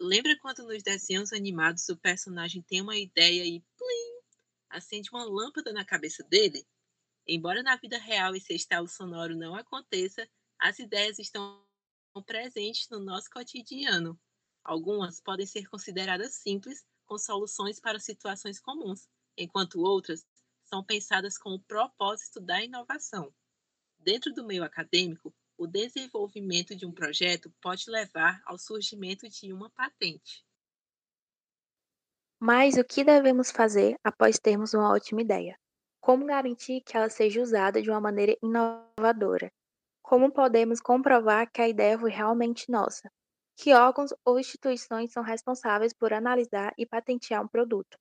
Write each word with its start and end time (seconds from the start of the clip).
lembra 0.00 0.36
quando 0.38 0.64
nos 0.64 0.82
desenhos 0.82 1.32
animados 1.32 1.88
o 1.90 1.96
personagem 1.96 2.62
tem 2.62 2.80
uma 2.80 2.96
ideia 2.96 3.44
e 3.44 3.60
plim, 3.60 4.20
acende 4.70 5.10
uma 5.10 5.24
lâmpada 5.24 5.72
na 5.72 5.84
cabeça 5.84 6.24
dele? 6.24 6.66
Embora 7.26 7.62
na 7.62 7.76
vida 7.76 7.98
real 7.98 8.34
esse 8.34 8.54
estalo 8.54 8.88
sonoro 8.88 9.36
não 9.36 9.54
aconteça, 9.54 10.26
as 10.58 10.78
ideias 10.78 11.18
estão 11.18 11.62
presentes 12.26 12.88
no 12.88 12.98
nosso 12.98 13.28
cotidiano. 13.30 14.18
Algumas 14.64 15.20
podem 15.20 15.46
ser 15.46 15.68
consideradas 15.68 16.34
simples, 16.34 16.84
com 17.06 17.18
soluções 17.18 17.78
para 17.78 17.98
situações 17.98 18.60
comuns, 18.60 19.08
enquanto 19.36 19.80
outras 19.80 20.24
são 20.64 20.84
pensadas 20.84 21.36
com 21.36 21.50
o 21.50 21.60
propósito 21.60 22.40
da 22.40 22.62
inovação. 22.62 23.34
Dentro 23.98 24.32
do 24.32 24.46
meio 24.46 24.64
acadêmico, 24.64 25.34
o 25.60 25.66
desenvolvimento 25.66 26.74
de 26.74 26.86
um 26.86 26.92
projeto 26.92 27.52
pode 27.60 27.84
levar 27.90 28.40
ao 28.46 28.56
surgimento 28.56 29.28
de 29.28 29.52
uma 29.52 29.68
patente. 29.68 30.42
Mas 32.40 32.78
o 32.78 32.84
que 32.84 33.04
devemos 33.04 33.50
fazer 33.50 33.94
após 34.02 34.38
termos 34.38 34.72
uma 34.72 34.90
ótima 34.90 35.20
ideia? 35.20 35.58
Como 36.00 36.24
garantir 36.24 36.80
que 36.80 36.96
ela 36.96 37.10
seja 37.10 37.42
usada 37.42 37.82
de 37.82 37.90
uma 37.90 38.00
maneira 38.00 38.34
inovadora? 38.42 39.52
Como 40.00 40.32
podemos 40.32 40.80
comprovar 40.80 41.52
que 41.52 41.60
a 41.60 41.68
ideia 41.68 41.98
foi 41.98 42.10
realmente 42.10 42.70
nossa? 42.70 43.12
Que 43.54 43.74
órgãos 43.74 44.14
ou 44.24 44.40
instituições 44.40 45.12
são 45.12 45.22
responsáveis 45.22 45.92
por 45.92 46.14
analisar 46.14 46.72
e 46.78 46.86
patentear 46.86 47.44
um 47.44 47.48
produto? 47.48 47.98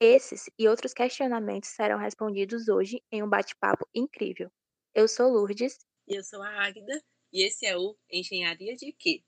Esses 0.00 0.50
e 0.58 0.66
outros 0.66 0.92
questionamentos 0.92 1.70
serão 1.70 2.00
respondidos 2.00 2.66
hoje 2.66 3.00
em 3.12 3.22
um 3.22 3.28
bate-papo 3.28 3.86
incrível. 3.94 4.50
Eu 4.92 5.06
sou 5.06 5.30
Lourdes. 5.30 5.78
E 6.08 6.14
eu 6.16 6.24
sou 6.24 6.42
a 6.42 6.50
Águida. 6.64 7.02
E 7.32 7.42
esse 7.46 7.66
é 7.66 7.76
o 7.76 7.96
Engenharia 8.10 8.76
de 8.76 8.92
Quê? 8.92 9.22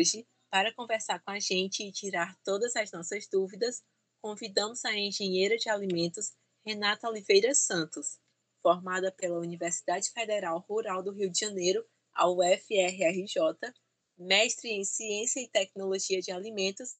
Hoje, 0.00 0.26
para 0.50 0.74
conversar 0.74 1.22
com 1.22 1.30
a 1.30 1.38
gente 1.38 1.82
e 1.82 1.92
tirar 1.92 2.34
todas 2.42 2.74
as 2.74 2.90
nossas 2.90 3.28
dúvidas, 3.30 3.82
convidamos 4.22 4.82
a 4.86 4.96
engenheira 4.96 5.58
de 5.58 5.68
alimentos 5.68 6.32
Renata 6.64 7.06
Oliveira 7.06 7.54
Santos, 7.54 8.18
formada 8.62 9.12
pela 9.12 9.38
Universidade 9.38 10.08
Federal 10.10 10.58
Rural 10.66 11.02
do 11.02 11.12
Rio 11.12 11.30
de 11.30 11.40
Janeiro, 11.40 11.84
a 12.14 12.26
UFRRJ, 12.30 13.74
mestre 14.16 14.70
em 14.70 14.84
Ciência 14.86 15.38
e 15.40 15.50
Tecnologia 15.50 16.22
de 16.22 16.32
Alimentos 16.32 16.96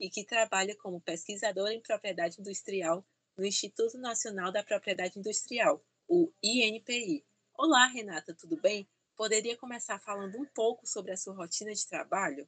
e 0.00 0.10
que 0.10 0.24
trabalha 0.24 0.76
como 0.78 1.00
pesquisadora 1.00 1.72
em 1.72 1.80
propriedade 1.80 2.40
industrial 2.40 3.06
no 3.36 3.46
Instituto 3.46 3.96
Nacional 3.96 4.50
da 4.50 4.64
Propriedade 4.64 5.20
Industrial, 5.20 5.80
o 6.08 6.32
INPI. 6.42 7.24
Olá, 7.54 7.86
Renata, 7.86 8.34
tudo 8.34 8.56
bem? 8.60 8.88
Poderia 9.18 9.56
começar 9.56 9.98
falando 9.98 10.38
um 10.38 10.46
pouco 10.46 10.86
sobre 10.86 11.10
a 11.10 11.16
sua 11.16 11.34
rotina 11.34 11.74
de 11.74 11.88
trabalho? 11.88 12.46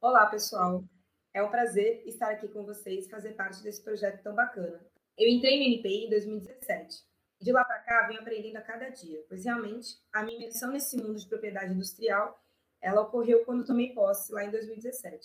Olá, 0.00 0.26
pessoal. 0.26 0.82
É 1.32 1.40
um 1.40 1.48
prazer 1.48 2.02
estar 2.04 2.32
aqui 2.32 2.48
com 2.48 2.64
vocês, 2.64 3.08
fazer 3.08 3.34
parte 3.34 3.62
desse 3.62 3.80
projeto 3.84 4.20
tão 4.20 4.34
bacana. 4.34 4.84
Eu 5.16 5.28
entrei 5.28 5.58
no 5.58 5.76
NPI 5.76 6.06
em 6.06 6.10
2017 6.10 7.04
e 7.40 7.44
de 7.44 7.52
lá 7.52 7.64
para 7.64 7.78
cá 7.84 8.08
venho 8.08 8.20
aprendendo 8.20 8.56
a 8.56 8.62
cada 8.62 8.88
dia, 8.88 9.24
pois 9.28 9.44
realmente 9.44 9.96
a 10.12 10.24
minha 10.24 10.38
imersão 10.38 10.72
nesse 10.72 10.96
mundo 10.96 11.16
de 11.16 11.28
propriedade 11.28 11.72
industrial 11.72 12.44
ela 12.82 13.02
ocorreu 13.02 13.44
quando 13.44 13.64
tomei 13.64 13.94
posse 13.94 14.32
lá 14.32 14.42
em 14.42 14.50
2017. 14.50 15.24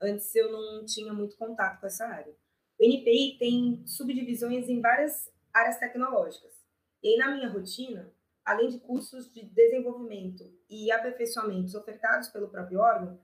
Antes 0.00 0.34
eu 0.34 0.50
não 0.50 0.86
tinha 0.86 1.12
muito 1.12 1.36
contato 1.36 1.80
com 1.80 1.86
essa 1.86 2.06
área. 2.06 2.34
O 2.80 2.82
NPI 2.82 3.36
tem 3.38 3.86
subdivisões 3.86 4.70
em 4.70 4.80
várias 4.80 5.30
áreas 5.52 5.78
tecnológicas. 5.78 6.65
E 7.02 7.08
aí, 7.08 7.16
na 7.16 7.34
minha 7.34 7.48
rotina, 7.48 8.12
além 8.44 8.68
de 8.68 8.78
cursos 8.78 9.32
de 9.32 9.44
desenvolvimento 9.44 10.44
e 10.68 10.90
aperfeiçoamentos 10.90 11.74
ofertados 11.74 12.28
pelo 12.28 12.48
próprio 12.48 12.80
órgão, 12.80 13.20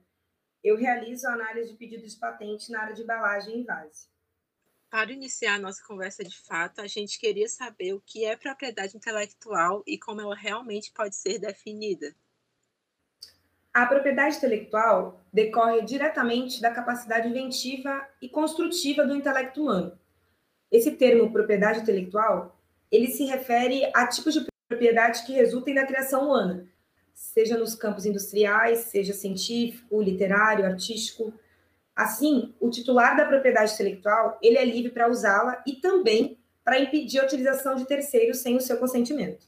eu 0.63 0.77
realizo 0.77 1.27
a 1.27 1.33
análise 1.33 1.71
de 1.71 1.77
pedidos 1.77 2.13
de 2.13 2.19
patente 2.19 2.71
na 2.71 2.81
área 2.81 2.93
de 2.93 3.01
embalagem 3.01 3.59
e 3.59 3.63
vase. 3.63 4.07
Para 4.89 5.11
iniciar 5.11 5.55
a 5.55 5.59
nossa 5.59 5.83
conversa 5.83 6.23
de 6.23 6.39
fato, 6.39 6.79
a 6.79 6.87
gente 6.87 7.19
queria 7.19 7.49
saber 7.49 7.93
o 7.93 8.01
que 8.05 8.25
é 8.25 8.35
propriedade 8.35 8.95
intelectual 8.95 9.81
e 9.87 9.97
como 9.97 10.21
ela 10.21 10.35
realmente 10.35 10.91
pode 10.93 11.15
ser 11.15 11.39
definida. 11.39 12.15
A 13.73 13.87
propriedade 13.87 14.37
intelectual 14.37 15.25
decorre 15.33 15.81
diretamente 15.81 16.61
da 16.61 16.69
capacidade 16.69 17.27
inventiva 17.27 18.07
e 18.21 18.29
construtiva 18.29 19.03
do 19.03 19.15
intelecto 19.15 19.63
humano. 19.63 19.99
Esse 20.71 20.91
termo 20.91 21.31
propriedade 21.31 21.79
intelectual 21.79 22.52
ele 22.93 23.07
se 23.07 23.25
refere 23.25 23.89
a 23.95 24.05
tipos 24.05 24.35
de 24.35 24.45
propriedade 24.69 25.25
que 25.25 25.33
resultem 25.33 25.73
da 25.73 25.85
criação 25.85 26.25
humana, 26.25 26.67
seja 27.11 27.57
nos 27.57 27.73
campos 27.73 28.05
industriais, 28.05 28.79
seja 28.79 29.13
científico, 29.13 29.99
literário, 29.99 30.65
artístico. 30.65 31.33
Assim, 31.95 32.53
o 32.59 32.69
titular 32.69 33.17
da 33.17 33.25
propriedade 33.25 33.73
intelectual, 33.73 34.37
ele 34.41 34.57
é 34.57 34.65
livre 34.65 34.91
para 34.91 35.09
usá-la 35.09 35.63
e 35.65 35.73
também 35.73 36.37
para 36.63 36.79
impedir 36.79 37.19
a 37.19 37.25
utilização 37.25 37.75
de 37.75 37.85
terceiros 37.85 38.37
sem 38.37 38.55
o 38.55 38.61
seu 38.61 38.77
consentimento. 38.77 39.47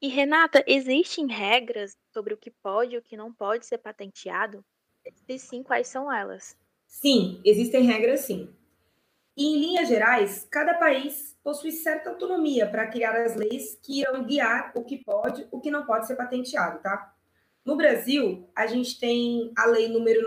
E 0.00 0.08
Renata, 0.08 0.64
existem 0.66 1.28
regras 1.28 1.96
sobre 2.12 2.34
o 2.34 2.36
que 2.36 2.50
pode 2.50 2.96
e 2.96 2.98
o 2.98 3.02
que 3.02 3.16
não 3.16 3.32
pode 3.32 3.64
ser 3.64 3.78
patenteado? 3.78 4.64
Se 5.26 5.38
sim, 5.38 5.62
quais 5.62 5.86
são 5.86 6.12
elas? 6.12 6.56
Sim, 6.86 7.40
existem 7.44 7.84
regras 7.84 8.20
sim. 8.20 8.48
E, 9.36 9.46
em 9.46 9.58
linhas 9.58 9.88
gerais, 9.88 10.46
cada 10.50 10.74
país 10.74 11.36
possui 11.42 11.72
certa 11.72 12.10
autonomia 12.10 12.66
para 12.66 12.86
criar 12.86 13.16
as 13.16 13.34
leis 13.34 13.78
que 13.82 14.00
irão 14.00 14.24
guiar 14.24 14.72
o 14.74 14.84
que 14.84 14.98
pode, 14.98 15.46
o 15.50 15.60
que 15.60 15.70
não 15.70 15.86
pode 15.86 16.06
ser 16.06 16.16
patenteado, 16.16 16.80
tá? 16.80 17.14
No 17.64 17.76
Brasil, 17.76 18.48
a 18.54 18.66
gente 18.66 18.98
tem 18.98 19.52
a 19.56 19.66
lei 19.66 19.88
número 19.88 20.20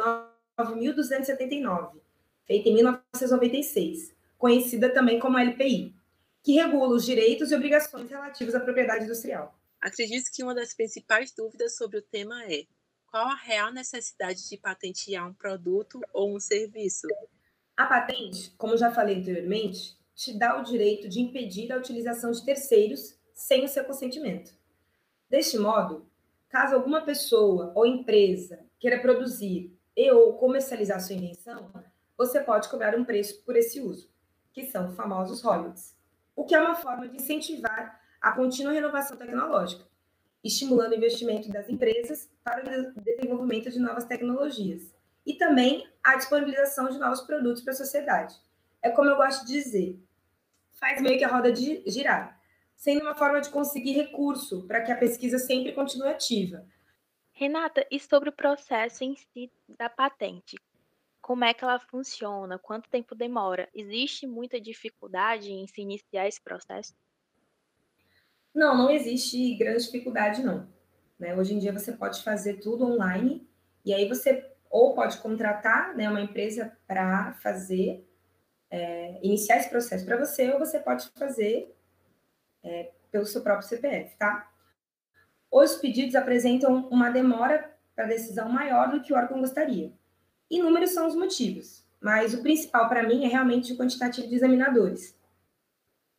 9.279, 0.57 1.99
feita 2.45 2.69
em 2.69 2.73
1996, 2.75 4.15
conhecida 4.37 4.89
também 4.89 5.19
como 5.19 5.37
LPI, 5.37 5.95
que 6.41 6.53
regula 6.53 6.95
os 6.95 7.05
direitos 7.05 7.51
e 7.51 7.55
obrigações 7.55 8.09
relativos 8.09 8.55
à 8.55 8.59
propriedade 8.59 9.05
industrial. 9.05 9.53
Acredito 9.81 10.31
que 10.33 10.43
uma 10.43 10.55
das 10.55 10.73
principais 10.73 11.31
dúvidas 11.31 11.75
sobre 11.75 11.99
o 11.99 12.01
tema 12.01 12.43
é 12.45 12.65
qual 13.05 13.27
a 13.27 13.35
real 13.35 13.71
necessidade 13.71 14.49
de 14.49 14.57
patentear 14.57 15.27
um 15.27 15.33
produto 15.33 16.01
ou 16.11 16.35
um 16.35 16.39
serviço? 16.39 17.07
A 17.77 17.85
patente, 17.85 18.51
como 18.57 18.77
já 18.77 18.89
falei 18.89 19.19
anteriormente, 19.19 19.97
te 20.15 20.37
dá 20.37 20.57
o 20.57 20.63
direito 20.63 21.09
de 21.09 21.19
impedir 21.19 21.73
a 21.73 21.77
utilização 21.77 22.31
de 22.31 22.43
terceiros 22.45 23.19
sem 23.33 23.65
o 23.65 23.67
seu 23.67 23.83
consentimento. 23.83 24.53
Deste 25.29 25.57
modo, 25.57 26.09
caso 26.47 26.73
alguma 26.73 27.01
pessoa 27.01 27.73
ou 27.75 27.85
empresa 27.85 28.65
queira 28.79 29.01
produzir 29.01 29.77
e 29.93 30.09
ou 30.09 30.37
comercializar 30.37 31.01
sua 31.01 31.15
invenção, 31.15 31.69
você 32.17 32.39
pode 32.39 32.69
cobrar 32.69 32.95
um 32.97 33.03
preço 33.03 33.43
por 33.43 33.57
esse 33.57 33.81
uso, 33.81 34.09
que 34.53 34.67
são 34.67 34.87
os 34.87 34.95
famosos 34.95 35.41
royalties, 35.41 35.97
o 36.33 36.45
que 36.45 36.55
é 36.55 36.61
uma 36.61 36.75
forma 36.75 37.09
de 37.09 37.17
incentivar 37.17 37.99
a 38.21 38.31
contínua 38.31 38.71
renovação 38.71 39.17
tecnológica, 39.17 39.85
estimulando 40.41 40.93
o 40.93 40.95
investimento 40.95 41.49
das 41.49 41.67
empresas 41.67 42.31
para 42.41 42.63
o 42.63 43.01
desenvolvimento 43.01 43.69
de 43.69 43.79
novas 43.79 44.05
tecnologias 44.05 44.94
e 45.25 45.33
também 45.33 45.89
a 46.03 46.15
disponibilização 46.15 46.89
de 46.89 46.99
novos 46.99 47.21
produtos 47.21 47.63
para 47.63 47.73
a 47.73 47.75
sociedade. 47.75 48.35
É 48.81 48.89
como 48.89 49.09
eu 49.09 49.15
gosto 49.15 49.45
de 49.45 49.53
dizer, 49.53 49.99
faz 50.73 51.01
meio 51.01 51.17
que 51.17 51.23
a 51.23 51.27
roda 51.27 51.51
de 51.51 51.83
girar, 51.87 52.39
sendo 52.75 53.01
uma 53.01 53.15
forma 53.15 53.41
de 53.41 53.49
conseguir 53.49 53.93
recurso 53.93 54.67
para 54.67 54.81
que 54.81 54.91
a 54.91 54.97
pesquisa 54.97 55.39
sempre 55.39 55.73
continue 55.73 56.09
ativa. 56.09 56.65
Renata, 57.31 57.85
e 57.91 57.99
sobre 57.99 58.29
o 58.29 58.33
processo 58.33 59.03
em 59.03 59.15
si 59.15 59.51
da 59.67 59.89
patente? 59.89 60.57
Como 61.21 61.43
é 61.43 61.53
que 61.53 61.63
ela 61.63 61.79
funciona? 61.79 62.59
Quanto 62.59 62.89
tempo 62.89 63.15
demora? 63.15 63.67
Existe 63.73 64.27
muita 64.27 64.61
dificuldade 64.61 65.51
em 65.51 65.65
se 65.67 65.81
iniciar 65.81 66.27
esse 66.27 66.39
processo? 66.39 66.93
Não, 68.53 68.77
não 68.77 68.91
existe 68.91 69.55
grande 69.55 69.83
dificuldade, 69.83 70.43
não. 70.43 70.69
Né? 71.19 71.35
Hoje 71.35 71.53
em 71.53 71.59
dia 71.59 71.73
você 71.73 71.91
pode 71.91 72.23
fazer 72.23 72.59
tudo 72.59 72.85
online 72.85 73.49
e 73.83 73.93
aí 73.93 74.07
você 74.07 74.54
ou 74.75 74.93
pode 74.93 75.19
contratar 75.19 75.95
né, 75.95 76.09
uma 76.09 76.19
empresa 76.19 76.77
para 76.85 77.31
fazer, 77.35 78.05
é, 78.69 79.17
iniciar 79.23 79.55
esse 79.55 79.69
processo 79.69 80.05
para 80.05 80.17
você, 80.17 80.51
ou 80.51 80.59
você 80.59 80.77
pode 80.79 81.09
fazer 81.17 81.73
é, 82.61 82.91
pelo 83.09 83.25
seu 83.25 83.41
próprio 83.41 83.65
CPF, 83.69 84.17
tá? 84.17 84.51
Os 85.49 85.77
pedidos 85.77 86.13
apresentam 86.13 86.89
uma 86.89 87.09
demora 87.09 87.73
para 87.95 88.07
decisão 88.07 88.49
maior 88.49 88.91
do 88.91 89.01
que 89.01 89.13
o 89.13 89.15
órgão 89.15 89.39
gostaria. 89.39 89.93
Inúmeros 90.51 90.89
são 90.89 91.07
os 91.07 91.15
motivos, 91.15 91.87
mas 92.01 92.33
o 92.33 92.41
principal 92.41 92.89
para 92.89 93.07
mim 93.07 93.23
é 93.23 93.29
realmente 93.29 93.71
o 93.71 93.77
quantitativo 93.77 94.27
de 94.27 94.35
examinadores. 94.35 95.17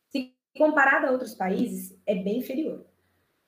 Se 0.09 0.33
comparado 0.57 1.05
a 1.05 1.11
outros 1.11 1.35
países, 1.35 1.95
é 2.07 2.15
bem 2.15 2.39
inferior. 2.39 2.83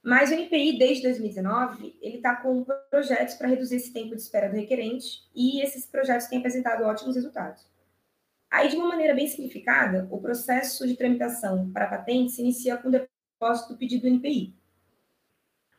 Mas 0.01 0.31
o 0.31 0.33
NPI, 0.33 0.77
desde 0.77 1.03
2019, 1.03 1.97
ele 2.01 2.17
está 2.17 2.35
com 2.37 2.65
projetos 2.89 3.35
para 3.35 3.49
reduzir 3.49 3.75
esse 3.75 3.91
tempo 3.91 4.15
de 4.15 4.21
espera 4.21 4.49
do 4.49 4.55
requerente 4.55 5.27
e 5.35 5.61
esses 5.61 5.85
projetos 5.85 6.27
têm 6.27 6.39
apresentado 6.39 6.83
ótimos 6.83 7.15
resultados. 7.15 7.67
Aí, 8.49 8.69
de 8.69 8.77
uma 8.77 8.87
maneira 8.87 9.13
bem 9.13 9.27
simplificada, 9.27 10.07
o 10.09 10.19
processo 10.19 10.87
de 10.87 10.95
tramitação 10.95 11.69
para 11.71 11.87
patente 11.87 12.31
se 12.31 12.41
inicia 12.41 12.77
com 12.77 12.87
o 12.87 12.91
depósito 12.91 13.73
do 13.73 13.77
pedido 13.77 14.03
do 14.03 14.07
NPI. 14.07 14.55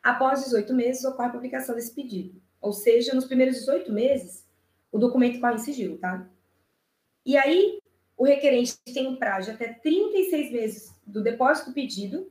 Após 0.03 0.45
18 0.45 0.73
meses, 0.75 1.05
ocorre 1.05 1.29
a 1.29 1.33
publicação 1.33 1.75
desse 1.75 1.95
pedido. 1.95 2.41
Ou 2.61 2.73
seja, 2.73 3.15
nos 3.15 3.25
primeiros 3.25 3.57
18 3.57 3.93
meses, 3.93 4.47
o 4.93 4.99
documento 4.99 5.41
corre 5.41 5.55
em 5.55 5.59
sigilo, 5.59 5.99
tá? 5.99 6.29
E 7.25 7.37
aí, 7.37 7.81
o 8.17 8.25
requerente 8.25 8.79
tem 8.85 9.09
um 9.09 9.17
prazo 9.17 9.51
de 9.51 9.57
até 9.57 9.73
36 9.73 10.53
meses 10.53 10.95
do 11.07 11.23
depósito 11.23 11.71
do 11.71 11.75
pedido 11.75 12.31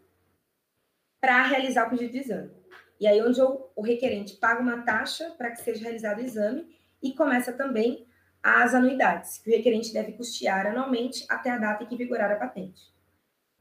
para 1.20 1.44
realizar 1.44 1.88
o 1.88 1.90
pedido 1.90 2.12
de 2.12 2.20
exame. 2.20 2.52
E 3.00 3.08
aí, 3.08 3.22
onde 3.22 3.42
o, 3.42 3.70
o 3.76 3.82
requerente 3.82 4.36
paga 4.36 4.62
uma 4.62 4.82
taxa 4.82 5.32
para 5.38 5.52
que 5.52 5.62
seja 5.62 5.84
realizado 5.84 6.20
o 6.20 6.26
exame 6.26 6.68
e 7.02 7.14
começa 7.14 7.54
também 7.54 8.06
as 8.42 8.74
anuidades, 8.74 9.38
que 9.38 9.50
o 9.50 9.54
requerente 9.54 9.94
deve 9.94 10.14
custear 10.14 10.68
anualmente 10.68 11.26
até 11.30 11.50
a 11.50 11.58
data 11.58 11.84
em 11.84 11.88
que 11.88 11.96
vigorar 11.96 12.32
a 12.32 12.36
patente. 12.36 12.92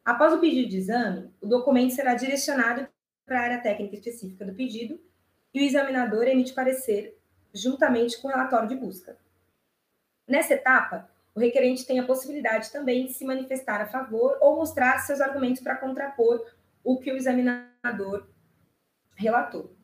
Após 0.05 0.33
o 0.33 0.39
pedido 0.39 0.69
de 0.69 0.79
exame, 0.79 1.31
o 1.41 1.47
documento 1.47 1.95
será 1.95 2.15
direcionado 2.15 2.89
para 3.27 3.41
a 3.41 3.43
área 3.43 3.61
técnica 3.61 3.97
específica 3.97 4.45
do 4.45 4.55
pedido 4.55 5.01
e 5.53 5.61
o 5.61 5.65
examinador 5.65 6.27
emite 6.27 6.55
parecer 6.55 7.19
juntamente 7.53 8.21
com 8.21 8.29
o 8.29 8.31
relatório 8.31 8.69
de 8.69 8.77
busca. 8.77 9.17
Nessa 10.27 10.55
etapa, 10.55 11.09
o 11.35 11.41
requerente 11.41 11.87
tem 11.87 11.99
a 11.99 12.07
possibilidade 12.07 12.71
também 12.71 13.07
de 13.07 13.13
se 13.13 13.25
manifestar 13.25 13.81
a 13.81 13.87
favor 13.87 14.39
ou 14.41 14.57
mostrar 14.57 14.99
seus 15.01 15.21
argumentos 15.21 15.63
para 15.63 15.77
contrapor 15.77 16.45
o 16.83 16.99
que 16.99 17.13
o 17.13 17.17
examinador 17.17 18.29
relatou 19.15 19.77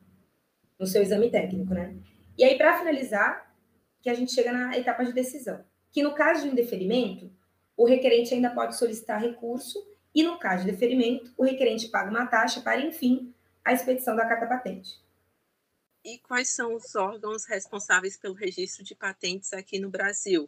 no 0.79 0.85
seu 0.85 1.01
exame 1.01 1.29
técnico, 1.29 1.73
né? 1.73 1.95
E 2.37 2.43
aí, 2.43 2.57
para 2.57 2.77
finalizar, 2.77 3.55
que 4.01 4.09
a 4.09 4.13
gente 4.13 4.33
chega 4.33 4.51
na 4.51 4.77
etapa 4.77 5.03
de 5.03 5.13
decisão, 5.13 5.63
que 5.91 6.03
no 6.03 6.13
caso 6.13 6.43
de 6.43 6.49
indeferimento, 6.49 7.31
o 7.75 7.85
requerente 7.85 8.33
ainda 8.33 8.49
pode 8.49 8.77
solicitar 8.77 9.21
recurso 9.21 9.79
e, 10.13 10.23
no 10.23 10.37
caso 10.37 10.65
de 10.65 10.71
deferimento, 10.71 11.33
o 11.37 11.43
requerente 11.43 11.89
paga 11.89 12.09
uma 12.09 12.27
taxa 12.27 12.61
para, 12.61 12.81
enfim, 12.81 13.33
a 13.63 13.73
expedição 13.73 14.15
da 14.15 14.27
carta 14.27 14.45
patente. 14.45 15.03
E 16.03 16.19
quais 16.19 16.49
são 16.49 16.75
os 16.75 16.95
órgãos 16.95 17.45
responsáveis 17.45 18.15
pelo 18.15 18.35
registro 18.35 18.83
de 18.83 18.93
patentes 18.93 19.51
aqui 19.53 19.79
no 19.79 19.89
Brasil? 19.89 20.47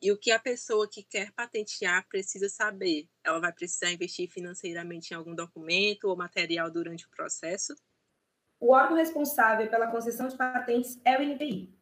E 0.00 0.12
o 0.12 0.18
que 0.18 0.30
a 0.30 0.38
pessoa 0.38 0.88
que 0.88 1.02
quer 1.02 1.32
patentear 1.32 2.06
precisa 2.08 2.48
saber? 2.48 3.08
Ela 3.24 3.40
vai 3.40 3.52
precisar 3.52 3.90
investir 3.90 4.30
financeiramente 4.30 5.12
em 5.12 5.16
algum 5.16 5.34
documento 5.34 6.04
ou 6.04 6.16
material 6.16 6.70
durante 6.70 7.06
o 7.06 7.10
processo? 7.10 7.74
O 8.60 8.72
órgão 8.72 8.96
responsável 8.96 9.68
pela 9.68 9.90
concessão 9.90 10.28
de 10.28 10.36
patentes 10.36 10.98
é 11.04 11.18
o 11.18 11.22
NPI. 11.22 11.74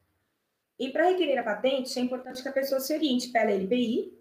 E 0.78 0.90
para 0.90 1.08
requerer 1.08 1.38
a 1.38 1.44
patente, 1.44 1.98
é 1.98 2.02
importante 2.02 2.42
que 2.42 2.48
a 2.48 2.52
pessoa 2.52 2.80
se 2.80 2.94
oriente 2.94 3.28
pela 3.28 3.52
NPI. 3.52 4.12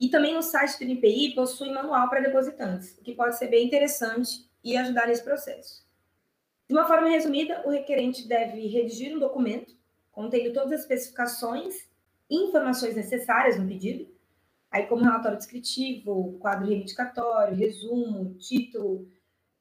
E 0.00 0.08
também 0.08 0.34
no 0.34 0.42
site 0.42 0.78
do 0.78 0.84
NPI 0.84 1.34
possui 1.34 1.70
manual 1.70 2.08
para 2.08 2.20
depositantes, 2.20 2.98
o 2.98 3.02
que 3.02 3.14
pode 3.14 3.38
ser 3.38 3.48
bem 3.48 3.66
interessante 3.66 4.48
e 4.62 4.76
ajudar 4.76 5.06
nesse 5.06 5.22
processo. 5.22 5.84
De 6.68 6.74
uma 6.74 6.86
forma 6.86 7.08
resumida, 7.08 7.62
o 7.64 7.70
requerente 7.70 8.26
deve 8.26 8.66
redigir 8.66 9.14
um 9.14 9.20
documento 9.20 9.76
contendo 10.10 10.52
todas 10.52 10.72
as 10.72 10.80
especificações 10.80 11.88
informações 12.30 12.96
necessárias 12.96 13.58
no 13.58 13.66
pedido, 13.66 14.12
aí 14.70 14.86
como 14.86 15.02
relatório 15.02 15.38
descritivo, 15.38 16.38
quadro 16.38 16.66
reivindicatório, 16.66 17.56
resumo, 17.56 18.34
título, 18.38 19.08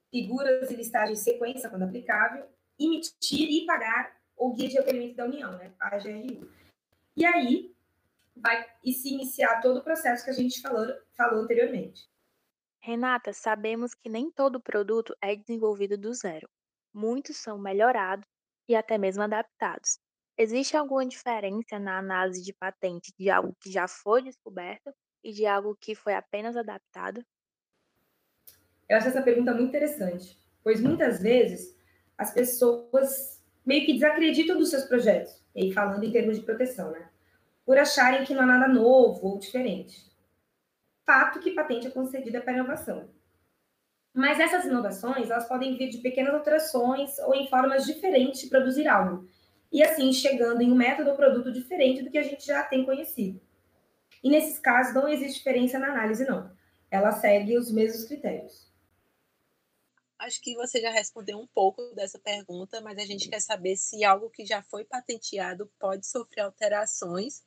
figuras 0.10 0.70
e 0.72 0.76
listagem 0.76 1.14
em 1.14 1.18
sequência, 1.18 1.70
quando 1.70 1.84
aplicável, 1.84 2.46
emitir 2.80 3.50
e 3.50 3.66
pagar 3.66 4.16
o 4.36 4.54
guia 4.54 4.70
de 4.70 4.76
recolhimento 4.76 5.16
da 5.16 5.26
União, 5.26 5.52
né, 5.58 5.74
a 5.80 5.98
GRU. 5.98 6.50
E 7.16 7.26
aí 7.26 7.76
vai 8.36 8.66
e 8.84 8.92
se 8.92 9.14
iniciar 9.14 9.62
todo 9.62 9.80
o 9.80 9.84
processo 9.84 10.24
que 10.24 10.32
a 10.32 10.34
gente 10.34 10.62
falou, 10.62 10.86
falou 11.16 11.44
anteriormente. 11.44 12.10
Renata, 12.80 13.32
sabemos 13.32 13.94
que 13.94 14.10
nem 14.10 14.30
todo 14.30 14.60
produto 14.60 15.16
é 15.22 15.36
desenvolvido 15.36 15.98
do 15.98 16.14
zero. 16.14 16.50
Muitos 16.94 17.38
são 17.38 17.58
melhorados 17.58 18.28
e 18.68 18.76
até 18.76 18.98
mesmo 18.98 19.24
adaptados. 19.24 20.00
Existe 20.38 20.76
alguma 20.76 21.06
diferença 21.06 21.78
na 21.78 22.00
análise 22.00 22.42
de 22.42 22.54
patente 22.54 23.14
de 23.18 23.30
algo 23.30 23.56
que 23.60 23.72
já 23.72 23.88
foi 23.88 24.24
descoberto 24.24 24.92
e 25.24 25.32
de 25.32 25.46
algo 25.46 25.78
que 25.80 25.94
foi 25.94 26.16
apenas 26.16 26.58
adaptado? 26.58 27.24
Eu 28.90 28.98
acho 28.98 29.10
essa 29.10 29.22
pergunta 29.22 29.54
muito 29.54 29.70
interessante, 29.70 30.38
pois 30.64 30.82
muitas 30.82 31.22
vezes 31.22 31.78
as 32.18 32.34
pessoas 32.34 33.44
meio 33.66 33.86
que 33.86 33.94
desacreditam 33.94 34.58
dos 34.58 34.70
seus 34.70 34.84
projetos, 34.86 35.42
e 35.56 35.72
falando 35.72 36.04
em 36.04 36.12
termos 36.12 36.38
de 36.38 36.46
proteção, 36.46 36.92
né? 36.92 37.10
Por 37.66 37.78
acharem 37.78 38.26
que 38.26 38.34
não 38.34 38.42
há 38.42 38.46
nada 38.46 38.68
novo 38.68 39.26
ou 39.28 39.40
diferente. 39.40 40.12
Fato 41.06 41.40
que 41.40 41.52
patente 41.52 41.88
é 41.88 41.92
concedida 41.92 42.42
para 42.42 42.54
inovação. 42.54 43.10
Mas 44.14 44.40
essas 44.40 44.66
inovações, 44.66 45.30
elas 45.30 45.48
podem 45.48 45.78
vir 45.78 45.90
de 45.90 46.00
pequenas 46.00 46.34
alterações 46.34 47.18
ou 47.20 47.34
em 47.34 47.48
formas 47.48 47.86
diferentes 47.86 48.42
de 48.42 48.48
produzir 48.48 48.88
algo, 48.88 49.28
e 49.74 49.82
assim 49.82 50.14
chegando 50.14 50.62
em 50.62 50.72
um 50.72 50.76
método 50.76 51.10
ou 51.10 51.16
produto 51.16 51.52
diferente 51.52 52.04
do 52.04 52.12
que 52.12 52.18
a 52.20 52.24
gente 52.24 52.46
já 52.46 52.62
tem 52.64 52.86
conhecido. 52.86 53.42
E 54.24 54.30
nesses 54.30 54.60
casos 54.60 54.94
não 54.94 55.08
existe 55.08 55.40
diferença 55.40 55.80
na 55.80 55.88
análise, 55.88 56.24
não. 56.26 56.56
Ela 56.92 57.12
segue 57.12 57.58
os 57.58 57.72
mesmos 57.72 58.06
critérios. 58.06 58.72
Acho 60.20 60.40
que 60.42 60.56
você 60.56 60.80
já 60.80 60.92
respondeu 60.92 61.40
um 61.40 61.48
pouco 61.48 61.82
dessa 61.96 62.20
pergunta, 62.20 62.80
mas 62.80 63.00
a 63.00 63.06
gente 63.06 63.28
quer 63.28 63.42
saber 63.42 63.76
se 63.76 64.06
algo 64.06 64.30
que 64.30 64.46
já 64.46 64.62
foi 64.62 64.86
patenteado 64.86 65.70
pode 65.80 66.06
sofrer 66.06 66.42
alterações 66.42 67.44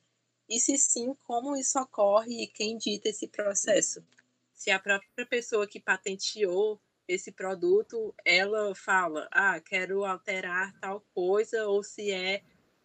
e 0.49 0.59
se 0.59 0.77
sim, 0.77 1.15
como 1.23 1.55
isso 1.55 1.79
ocorre 1.79 2.43
e 2.43 2.47
quem 2.47 2.77
dita 2.77 3.09
esse 3.09 3.27
processo. 3.27 4.05
Se 4.53 4.69
a 4.69 4.79
própria 4.79 5.25
pessoa 5.25 5.65
que 5.65 5.79
patenteou 5.79 6.79
esse 7.07 7.31
produto, 7.31 8.13
ela 8.25 8.75
fala, 8.75 9.27
ah, 9.31 9.59
quero 9.59 10.03
alterar 10.03 10.77
tal 10.79 11.01
coisa, 11.13 11.67
ou 11.67 11.81
se 11.81 12.11
é 12.11 12.41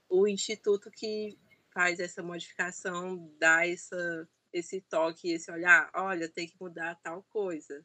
o 0.09 0.29
instituto 0.29 0.91
que 0.91 1.37
faz 1.73 1.99
essa 1.99 2.23
modificação, 2.23 3.31
dá 3.41 3.67
essa, 3.67 4.29
esse 4.53 4.81
toque, 4.83 5.33
esse 5.33 5.51
olhar, 5.51 5.91
olha, 5.95 6.29
tem 6.29 6.47
que 6.47 6.57
mudar 6.61 7.01
tal 7.03 7.25
coisa. 7.31 7.85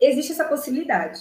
Existe 0.00 0.32
essa 0.32 0.48
possibilidade. 0.48 1.20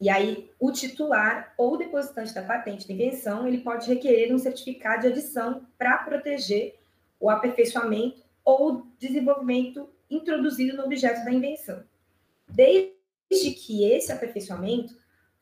E 0.00 0.08
aí, 0.08 0.52
o 0.60 0.70
titular 0.70 1.52
ou 1.56 1.76
depositante 1.76 2.32
da 2.32 2.42
patente 2.42 2.86
de 2.86 2.92
invenção, 2.92 3.48
ele 3.48 3.58
pode 3.58 3.88
requerer 3.88 4.32
um 4.32 4.38
certificado 4.38 5.02
de 5.02 5.08
adição 5.08 5.66
para 5.76 5.98
proteger 5.98 6.78
o 7.18 7.28
aperfeiçoamento 7.28 8.22
ou 8.44 8.86
desenvolvimento 8.98 9.88
introduzido 10.08 10.76
no 10.76 10.84
objeto 10.84 11.24
da 11.24 11.32
invenção. 11.32 11.82
Desde 12.48 12.97
desde 13.30 13.52
que 13.52 13.84
esse 13.84 14.10
aperfeiçoamento 14.12 14.94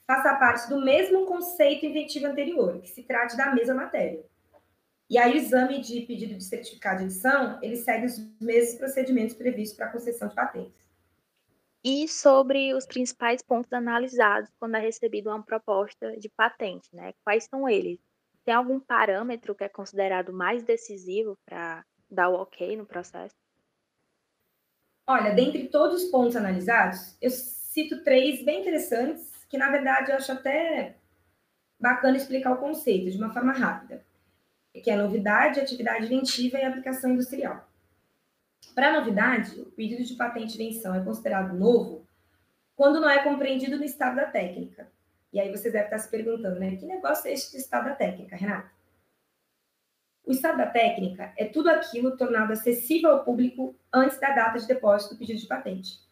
faça 0.06 0.34
parte 0.36 0.68
do 0.68 0.80
mesmo 0.80 1.26
conceito 1.26 1.84
inventivo 1.84 2.26
anterior, 2.26 2.80
que 2.80 2.88
se 2.88 3.02
trate 3.02 3.36
da 3.36 3.54
mesma 3.54 3.74
matéria. 3.74 4.24
E 5.08 5.18
aí 5.18 5.34
o 5.34 5.36
exame 5.36 5.80
de 5.80 6.00
pedido 6.02 6.34
de 6.34 6.44
certificado 6.44 6.98
de 6.98 7.04
edição, 7.04 7.58
ele 7.62 7.76
segue 7.76 8.06
os 8.06 8.18
mesmos 8.40 8.78
procedimentos 8.78 9.36
previstos 9.36 9.76
para 9.76 9.86
a 9.86 9.92
concessão 9.92 10.28
de 10.28 10.34
patentes. 10.34 10.86
E 11.84 12.08
sobre 12.08 12.74
os 12.74 12.84
principais 12.84 13.40
pontos 13.42 13.72
analisados 13.72 14.50
quando 14.58 14.74
é 14.76 14.80
recebida 14.80 15.30
uma 15.30 15.42
proposta 15.42 16.16
de 16.16 16.28
patente, 16.28 16.88
né? 16.92 17.12
Quais 17.22 17.44
são 17.44 17.68
eles? 17.68 18.00
Tem 18.44 18.52
algum 18.52 18.80
parâmetro 18.80 19.54
que 19.54 19.62
é 19.62 19.68
considerado 19.68 20.32
mais 20.32 20.64
decisivo 20.64 21.38
para 21.44 21.84
dar 22.10 22.28
o 22.28 22.34
ok 22.34 22.76
no 22.76 22.86
processo? 22.86 23.36
Olha, 25.06 25.32
dentre 25.32 25.68
todos 25.68 26.02
os 26.02 26.10
pontos 26.10 26.34
analisados, 26.34 27.16
eu 27.20 27.30
cito 27.76 28.02
três 28.02 28.42
bem 28.42 28.62
interessantes, 28.62 29.44
que 29.50 29.58
na 29.58 29.70
verdade 29.70 30.10
eu 30.10 30.16
acho 30.16 30.32
até 30.32 30.96
bacana 31.78 32.16
explicar 32.16 32.52
o 32.52 32.56
conceito 32.56 33.10
de 33.10 33.18
uma 33.18 33.34
forma 33.34 33.52
rápida, 33.52 34.02
que 34.72 34.90
é 34.90 34.96
novidade, 34.96 35.60
atividade 35.60 36.06
inventiva 36.06 36.56
e 36.56 36.64
aplicação 36.64 37.10
industrial. 37.10 37.68
Para 38.74 38.98
novidade, 38.98 39.60
o 39.60 39.66
pedido 39.66 40.02
de 40.02 40.14
patente 40.14 40.56
de 40.56 40.62
invenção 40.62 40.94
é 40.94 41.04
considerado 41.04 41.54
novo 41.54 42.06
quando 42.74 42.98
não 42.98 43.10
é 43.10 43.22
compreendido 43.22 43.76
no 43.76 43.84
estado 43.84 44.16
da 44.16 44.24
técnica. 44.24 44.90
E 45.30 45.38
aí 45.38 45.50
você 45.50 45.70
deve 45.70 45.84
estar 45.84 45.98
se 45.98 46.10
perguntando, 46.10 46.58
né? 46.58 46.76
Que 46.76 46.86
negócio 46.86 47.28
é 47.28 47.34
este 47.34 47.52
de 47.52 47.58
estado 47.58 47.90
da 47.90 47.94
técnica, 47.94 48.36
Renata? 48.36 48.70
O 50.24 50.32
estado 50.32 50.56
da 50.56 50.66
técnica 50.66 51.34
é 51.36 51.44
tudo 51.44 51.68
aquilo 51.68 52.16
tornado 52.16 52.54
acessível 52.54 53.10
ao 53.10 53.24
público 53.24 53.76
antes 53.92 54.18
da 54.18 54.30
data 54.30 54.58
de 54.58 54.66
depósito 54.66 55.14
do 55.14 55.18
pedido 55.18 55.40
de 55.40 55.46
patente 55.46 56.05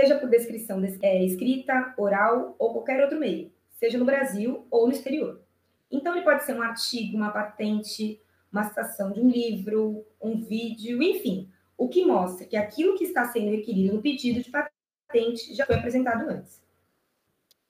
seja 0.00 0.18
por 0.18 0.30
descrição 0.30 0.82
é, 1.02 1.24
escrita, 1.24 1.94
oral 1.98 2.54
ou 2.58 2.72
qualquer 2.72 3.02
outro 3.02 3.18
meio, 3.18 3.52
seja 3.72 3.98
no 3.98 4.04
Brasil 4.04 4.66
ou 4.70 4.86
no 4.86 4.92
exterior. 4.92 5.42
Então, 5.90 6.14
ele 6.14 6.24
pode 6.24 6.44
ser 6.44 6.54
um 6.54 6.62
artigo, 6.62 7.16
uma 7.16 7.30
patente, 7.30 8.20
uma 8.50 8.64
citação 8.64 9.12
de 9.12 9.20
um 9.20 9.28
livro, 9.28 10.06
um 10.20 10.40
vídeo, 10.40 11.02
enfim, 11.02 11.50
o 11.76 11.88
que 11.88 12.04
mostra 12.04 12.46
que 12.46 12.56
aquilo 12.56 12.96
que 12.96 13.04
está 13.04 13.26
sendo 13.26 13.50
requerido 13.50 13.94
no 13.94 14.02
pedido 14.02 14.42
de 14.42 14.50
patente 14.50 15.54
já 15.54 15.66
foi 15.66 15.76
apresentado 15.76 16.28
antes. 16.28 16.62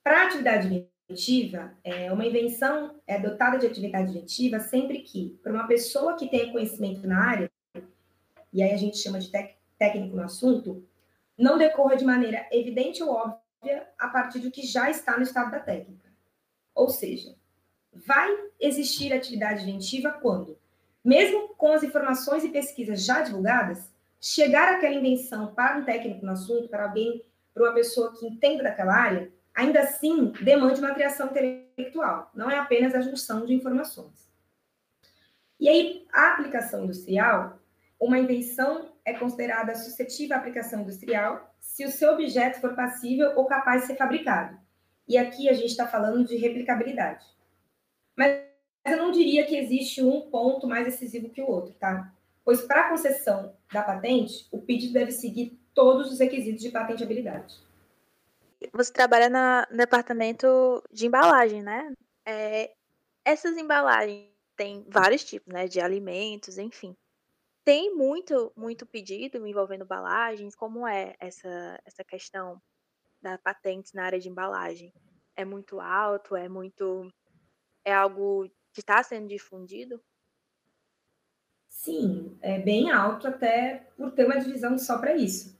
Para 0.03 0.23
a 0.23 0.27
atividade 0.27 0.87
inventiva, 1.09 1.73
é, 1.83 2.13
uma 2.13 2.27
invenção 2.27 3.01
é 3.07 3.19
dotada 3.19 3.59
de 3.59 3.67
atividade 3.67 4.11
inventiva 4.11 4.61
sempre 4.61 5.01
que, 5.01 5.39
para 5.43 5.53
uma 5.53 5.67
pessoa 5.67 6.17
que 6.17 6.29
tenha 6.29 6.53
conhecimento 6.53 7.07
na 7.07 7.25
área, 7.25 7.51
e 8.53 8.63
aí 8.63 8.73
a 8.73 8.77
gente 8.77 8.99
chama 8.99 9.19
de 9.19 9.31
técnico 9.79 10.17
no 10.17 10.23
assunto, 10.23 10.85
não 11.37 11.59
decorra 11.59 11.97
de 11.97 12.05
maneira 12.05 12.47
evidente 12.51 13.03
ou 13.03 13.11
óbvia 13.11 13.89
a 13.99 14.09
partir 14.09 14.41
do 14.41 14.51
que 14.51 14.63
já 14.63 14.91
está 14.91 15.17
no 15.17 15.23
estado 15.23 15.51
da 15.51 15.61
técnica. 15.61 16.09
Ou 16.75 16.89
seja, 16.89 17.35
vai 17.93 18.29
existir 18.59 19.13
atividade 19.13 19.63
inventiva 19.63 20.13
quando, 20.13 20.59
mesmo 21.05 21.49
com 21.55 21.73
as 21.73 21.83
informações 21.83 22.45
e 22.45 22.49
pesquisas 22.49 23.05
já 23.05 23.23
divulgadas, 23.23 23.91
chegar 24.21 24.75
aquela 24.75 24.95
invenção 24.95 25.55
para 25.55 25.79
um 25.79 25.85
técnico 25.85 26.25
no 26.25 26.33
assunto, 26.33 26.69
para 26.69 26.85
alguém, 26.85 27.25
para 27.55 27.65
uma 27.65 27.75
pessoa 27.75 28.13
que 28.13 28.27
entenda 28.27 28.63
daquela 28.63 28.95
área, 28.95 29.33
ainda 29.55 29.81
assim 29.81 30.33
demande 30.43 30.81
uma 30.81 30.95
criação 30.95 31.27
intelectual, 31.27 32.31
não 32.35 32.51
é 32.51 32.59
apenas 32.59 32.95
a 32.95 33.01
junção 33.01 33.45
de 33.45 33.55
informações. 33.55 34.31
E 35.59 35.69
aí, 35.69 36.07
a 36.13 36.33
aplicação 36.33 36.85
industrial, 36.85 37.60
uma 38.01 38.19
invenção 38.19 38.93
é 39.05 39.13
considerada 39.13 39.75
suscetível 39.75 40.35
à 40.35 40.39
aplicação 40.39 40.81
industrial 40.81 41.55
se 41.61 41.85
o 41.85 41.91
seu 41.91 42.13
objeto 42.13 42.61
for 42.61 42.75
passível 42.75 43.33
ou 43.37 43.45
capaz 43.45 43.83
de 43.83 43.89
ser 43.89 43.97
fabricado. 43.97 44.59
E 45.07 45.19
aqui 45.19 45.49
a 45.49 45.53
gente 45.53 45.67
está 45.67 45.87
falando 45.87 46.25
de 46.25 46.37
replicabilidade. 46.37 47.27
Mas 48.17 48.43
eu 48.87 48.97
não 48.97 49.11
diria 49.11 49.45
que 49.45 49.57
existe 49.57 50.03
um 50.03 50.23
ponto 50.31 50.67
mais 50.67 50.87
decisivo 50.87 51.29
que 51.29 51.43
o 51.43 51.47
outro, 51.47 51.75
tá? 51.75 52.13
Pois 52.43 52.63
para 52.63 52.87
a 52.87 52.89
concessão 52.89 53.55
da 53.71 53.83
patente, 53.83 54.49
o 54.51 54.63
pedido 54.63 54.95
deve 54.95 55.13
seguir 55.13 55.61
todos 55.75 56.11
os 56.11 56.19
requisitos 56.19 56.63
de 56.63 56.71
patenteabilidade. 56.71 57.55
Você 58.73 58.93
trabalha 58.93 59.29
na, 59.29 59.67
no 59.71 59.77
departamento 59.77 60.83
de 60.91 61.07
embalagem, 61.07 61.63
né? 61.63 61.93
É, 62.25 62.73
essas 63.25 63.57
embalagens 63.57 64.29
têm 64.57 64.85
vários 64.89 65.25
tipos, 65.25 65.53
né? 65.53 65.67
De 65.67 65.81
alimentos, 65.81 66.59
enfim. 66.59 66.97
Tem 67.65 67.95
muito, 67.95 68.53
muito 68.57 68.87
pedido 68.87 69.47
envolvendo 69.47 69.85
embalagens. 69.85 70.55
Como 70.55 70.87
é 70.87 71.15
essa, 71.21 71.81
essa 71.85 72.03
questão 72.05 72.61
da 73.21 73.37
patente 73.39 73.95
na 73.95 74.05
área 74.05 74.19
de 74.19 74.29
embalagem? 74.29 74.93
É 75.37 75.45
muito 75.45 75.81
alto? 75.81 76.35
É 76.35 76.49
muito. 76.49 77.13
É 77.85 77.95
algo 77.95 78.49
que 78.73 78.81
está 78.81 79.03
sendo 79.03 79.29
difundido? 79.29 80.03
Sim, 81.69 82.37
é 82.43 82.59
bem 82.59 82.91
alto, 82.91 83.27
até 83.27 83.87
por 83.97 84.13
ter 84.13 84.27
uma 84.27 84.39
divisão 84.39 84.77
só 84.77 84.99
para 84.99 85.17
isso. 85.17 85.59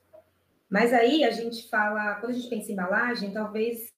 Mas 0.69 0.93
aí 0.93 1.25
a 1.25 1.31
gente 1.31 1.69
fala, 1.69 2.17
quando 2.17 2.33
a 2.33 2.35
gente 2.35 2.49
pensa 2.49 2.71
em 2.71 2.75
embalagem, 2.75 3.33
talvez 3.33 3.91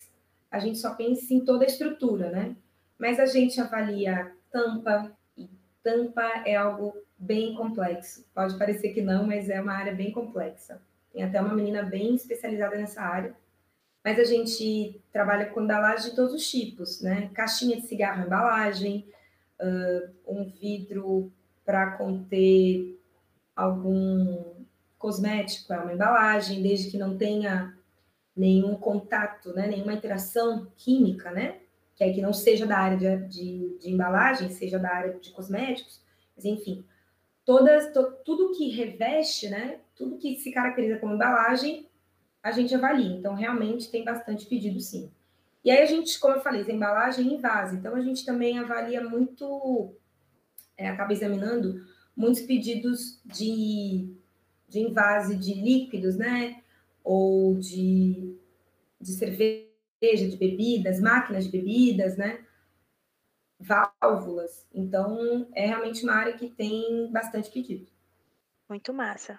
a 0.51 0.59
gente 0.59 0.79
só 0.79 0.95
pense 0.95 1.35
em 1.35 1.45
toda 1.45 1.65
a 1.65 1.67
estrutura, 1.67 2.31
né? 2.31 2.57
Mas 2.99 3.19
a 3.19 3.27
gente 3.27 3.61
avalia 3.61 4.35
tampa, 4.51 5.17
tampa 5.83 6.43
é 6.47 6.57
algo 6.57 6.95
bem 7.19 7.55
complexo. 7.55 8.25
Pode 8.35 8.59
parecer 8.59 8.93
que 8.93 9.03
não, 9.03 9.27
mas 9.27 9.49
é 9.49 9.61
uma 9.61 9.75
área 9.75 9.95
bem 9.95 10.13
complexa. 10.13 10.81
Tem 11.13 11.23
até 11.23 11.41
uma 11.41 11.55
menina 11.55 11.83
bem 11.83 12.15
especializada 12.15 12.77
nessa 12.77 13.03
área. 13.03 13.35
Mas 14.05 14.19
a 14.19 14.25
gente 14.25 15.01
trabalha 15.13 15.47
com 15.47 15.63
embalagem 15.63 16.11
de 16.11 16.17
todos 16.17 16.35
os 16.35 16.51
tipos, 16.51 17.01
né? 17.01 17.31
Caixinha 17.35 17.77
de 17.77 17.87
cigarro, 17.87 18.27
embalagem, 18.27 19.07
uh, 19.61 20.11
um 20.27 20.45
vidro 20.45 21.33
para 21.65 21.93
conter 21.93 23.01
algum 23.55 24.53
cosmético 24.99 25.73
é 25.73 25.79
uma 25.79 25.93
embalagem, 25.93 26.63
desde 26.63 26.91
que 26.91 26.97
não 26.97 27.17
tenha 27.17 27.77
nenhum 28.37 28.77
contato, 28.77 29.53
né, 29.53 29.67
nenhuma 29.67 29.93
interação 29.93 30.71
química, 30.77 31.31
né, 31.33 31.59
que 32.11 32.23
não 32.23 32.33
seja 32.33 32.67
da 32.67 32.79
área 32.79 32.97
de, 32.97 33.29
de, 33.29 33.79
de 33.79 33.91
embalagem, 33.91 34.49
seja 34.49 34.79
da 34.79 34.91
área 34.91 35.19
de 35.19 35.31
cosméticos, 35.31 36.01
mas 36.35 36.47
enfim, 36.47 36.85
todas, 37.45 37.93
to, 37.93 38.13
tudo 38.25 38.57
que 38.57 38.71
reveste, 38.71 39.49
né, 39.49 39.81
tudo 39.95 40.17
que 40.17 40.37
se 40.37 40.51
caracteriza 40.51 40.99
como 40.99 41.15
embalagem, 41.15 41.87
a 42.43 42.51
gente 42.51 42.75
avalia. 42.75 43.17
Então, 43.17 43.35
realmente 43.35 43.91
tem 43.91 44.05
bastante 44.05 44.47
pedido, 44.47 44.81
sim. 44.81 45.11
E 45.65 45.71
aí 45.71 45.83
a 45.83 45.87
gente, 45.87 46.19
como 46.19 46.35
eu 46.35 46.41
falei, 46.41 46.63
embalagem 46.63 47.35
e 47.35 47.37
vaso. 47.37 47.77
Então, 47.77 47.95
a 47.95 48.01
gente 48.01 48.25
também 48.25 48.59
avalia 48.59 49.05
muito, 49.05 49.93
é, 50.77 50.89
acaba 50.89 51.13
examinando 51.13 51.87
muitos 52.17 52.43
pedidos 52.43 53.21
de 53.25 54.17
de 54.73 54.81
invase 54.81 55.37
de 55.37 55.53
líquidos, 55.53 56.17
né? 56.17 56.63
Ou 57.05 57.59
de, 57.59 58.35
de 58.99 59.13
cerveja, 59.13 59.67
de 60.31 60.37
bebidas, 60.37 61.01
máquinas 61.01 61.45
de 61.45 61.51
bebidas, 61.51 62.17
né? 62.17 62.45
Válvulas. 63.59 64.67
Então, 64.75 65.49
é 65.55 65.67
realmente 65.67 66.03
uma 66.03 66.15
área 66.15 66.37
que 66.37 66.51
tem 66.51 67.11
bastante 67.13 67.51
pedido. 67.51 67.87
Muito 68.69 68.93
massa. 68.93 69.39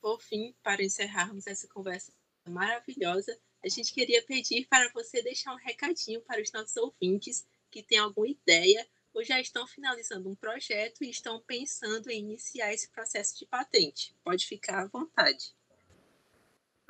Por 0.00 0.22
fim, 0.22 0.54
para 0.62 0.82
encerrarmos 0.82 1.46
essa 1.46 1.68
conversa 1.68 2.12
maravilhosa, 2.48 3.38
a 3.62 3.68
gente 3.68 3.92
queria 3.92 4.22
pedir 4.22 4.66
para 4.68 4.90
você 4.92 5.22
deixar 5.22 5.52
um 5.52 5.58
recadinho 5.58 6.22
para 6.22 6.40
os 6.40 6.50
nossos 6.52 6.76
ouvintes 6.76 7.46
que 7.70 7.82
têm 7.82 7.98
alguma 7.98 8.28
ideia 8.28 8.88
ou 9.12 9.22
já 9.22 9.38
estão 9.40 9.66
finalizando 9.66 10.30
um 10.30 10.34
projeto 10.34 11.04
e 11.04 11.10
estão 11.10 11.42
pensando 11.42 12.08
em 12.08 12.20
iniciar 12.20 12.72
esse 12.72 12.90
processo 12.90 13.36
de 13.36 13.44
patente. 13.46 14.16
Pode 14.24 14.46
ficar 14.46 14.84
à 14.84 14.86
vontade. 14.86 15.57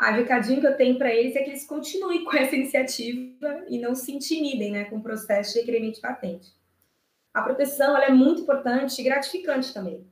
Ah, 0.00 0.12
o 0.12 0.14
recadinho 0.14 0.60
que 0.60 0.66
eu 0.66 0.76
tenho 0.76 0.96
para 0.96 1.12
eles 1.12 1.34
é 1.34 1.42
que 1.42 1.50
eles 1.50 1.66
continuem 1.66 2.24
com 2.24 2.32
essa 2.36 2.54
iniciativa 2.54 3.64
e 3.68 3.80
não 3.80 3.96
se 3.96 4.12
intimidem 4.12 4.70
né, 4.70 4.84
com 4.84 4.98
o 4.98 5.02
processo 5.02 5.54
de 5.54 5.58
requerimento 5.58 5.96
de 5.96 6.00
patente. 6.00 6.52
A 7.34 7.42
proteção 7.42 7.98
é 7.98 8.08
muito 8.08 8.42
importante 8.42 9.00
e 9.00 9.04
gratificante 9.04 9.74
também. 9.74 10.06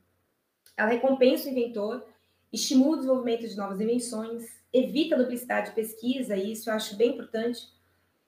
Ela 0.77 0.91
recompensa 0.91 1.49
o 1.49 1.53
inventor, 1.53 2.05
estimula 2.53 2.95
o 2.95 2.97
desenvolvimento 2.97 3.47
de 3.47 3.57
novas 3.57 3.81
invenções, 3.81 4.45
evita 4.73 5.15
a 5.15 5.19
duplicidade 5.19 5.69
de 5.69 5.77
pesquisa, 5.77 6.37
e 6.37 6.51
isso 6.51 6.69
eu 6.69 6.75
acho 6.75 6.97
bem 6.97 7.13
importante, 7.13 7.69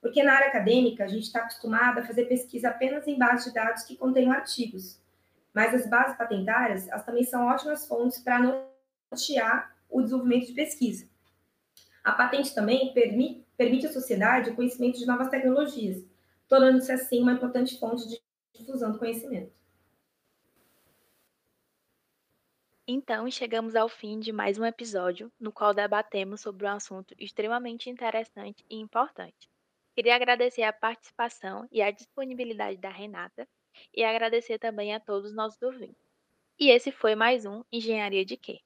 porque 0.00 0.22
na 0.22 0.34
área 0.34 0.48
acadêmica, 0.48 1.04
a 1.04 1.08
gente 1.08 1.24
está 1.24 1.40
acostumado 1.40 1.98
a 1.98 2.04
fazer 2.04 2.26
pesquisa 2.26 2.68
apenas 2.68 3.06
em 3.08 3.18
bases 3.18 3.46
de 3.46 3.54
dados 3.54 3.82
que 3.82 3.96
contenham 3.96 4.30
artigos. 4.30 5.00
Mas 5.52 5.74
as 5.74 5.90
bases 5.90 6.16
patentárias, 6.16 6.86
elas 6.86 7.04
também 7.04 7.24
são 7.24 7.46
ótimas 7.48 7.84
fontes 7.84 8.20
para 8.20 8.38
nortear 9.10 9.76
o 9.90 10.00
desenvolvimento 10.00 10.46
de 10.46 10.52
pesquisa. 10.52 11.08
A 12.08 12.12
patente 12.12 12.54
também 12.54 12.94
permite, 12.94 13.44
permite 13.54 13.86
à 13.86 13.92
sociedade 13.92 14.48
o 14.48 14.56
conhecimento 14.56 14.98
de 14.98 15.04
novas 15.04 15.28
tecnologias, 15.28 16.02
tornando-se 16.48 16.90
assim 16.90 17.20
uma 17.20 17.34
importante 17.34 17.78
fonte 17.78 18.08
de 18.08 18.18
difusão 18.54 18.92
do 18.92 18.98
conhecimento. 18.98 19.52
Então, 22.86 23.30
chegamos 23.30 23.76
ao 23.76 23.90
fim 23.90 24.18
de 24.18 24.32
mais 24.32 24.58
um 24.58 24.64
episódio 24.64 25.30
no 25.38 25.52
qual 25.52 25.74
debatemos 25.74 26.40
sobre 26.40 26.64
um 26.64 26.70
assunto 26.70 27.14
extremamente 27.18 27.90
interessante 27.90 28.64
e 28.70 28.76
importante 28.76 29.50
Queria 29.94 30.14
agradecer 30.14 30.62
a 30.62 30.72
participação 30.72 31.68
e 31.70 31.82
a 31.82 31.90
disponibilidade 31.90 32.78
da 32.78 32.88
Renata 32.88 33.46
e 33.92 34.02
agradecer 34.02 34.58
também 34.58 34.94
a 34.94 35.00
todos 35.00 35.28
os 35.28 35.36
nossos 35.36 35.60
ouvintes. 35.60 36.00
E 36.58 36.70
esse 36.70 36.90
foi 36.90 37.14
mais 37.14 37.44
um 37.44 37.62
Engenharia 37.70 38.24
de 38.24 38.38
Quê? 38.38 38.60